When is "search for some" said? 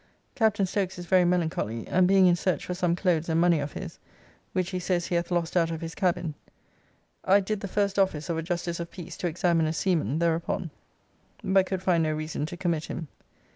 2.35-2.95